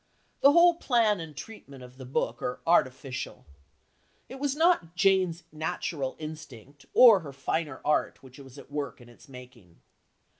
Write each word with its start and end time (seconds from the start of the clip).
The 0.39 0.51
whole 0.53 0.73
plan 0.77 1.19
and 1.19 1.37
treatment 1.37 1.83
of 1.83 1.97
the 1.97 2.07
book 2.07 2.41
are 2.41 2.59
artificial. 2.65 3.45
It 4.29 4.39
was 4.39 4.55
not 4.55 4.95
Jane's 4.95 5.43
natural 5.51 6.15
instinct 6.17 6.87
or 6.95 7.19
her 7.19 7.31
finer 7.31 7.79
art 7.85 8.23
which 8.23 8.39
was 8.39 8.57
at 8.57 8.71
work 8.71 8.99
in 8.99 9.09
its 9.09 9.29
making. 9.29 9.79